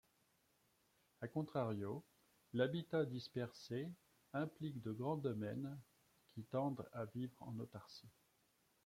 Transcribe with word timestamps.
A 1.21 1.27
contrario, 1.27 2.01
l'habitat 2.53 3.05
dispersé 3.05 3.87
implique 4.33 4.81
de 4.81 4.91
grands 4.93 5.15
domaines 5.17 5.77
qui 6.33 6.41
tendent 6.43 6.89
à 6.91 7.05
vivre 7.05 7.37
en 7.43 7.55
autarcie. 7.59 8.09